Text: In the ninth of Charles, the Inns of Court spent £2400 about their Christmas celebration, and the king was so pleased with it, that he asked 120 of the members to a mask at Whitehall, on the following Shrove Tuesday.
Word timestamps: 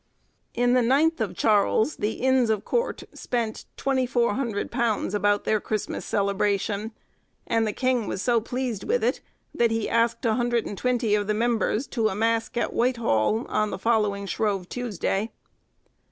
In 0.55 0.73
the 0.73 0.81
ninth 0.81 1.21
of 1.21 1.35
Charles, 1.37 1.97
the 1.97 2.13
Inns 2.13 2.49
of 2.49 2.65
Court 2.65 3.03
spent 3.13 3.65
£2400 3.77 5.13
about 5.13 5.43
their 5.43 5.61
Christmas 5.61 6.05
celebration, 6.07 6.91
and 7.45 7.67
the 7.67 7.71
king 7.71 8.07
was 8.07 8.19
so 8.19 8.41
pleased 8.41 8.83
with 8.83 9.03
it, 9.03 9.21
that 9.53 9.69
he 9.69 9.87
asked 9.87 10.25
120 10.25 11.13
of 11.13 11.27
the 11.27 11.35
members 11.35 11.85
to 11.85 12.07
a 12.09 12.15
mask 12.15 12.57
at 12.57 12.73
Whitehall, 12.73 13.45
on 13.47 13.69
the 13.69 13.77
following 13.77 14.25
Shrove 14.25 14.67
Tuesday. 14.69 15.29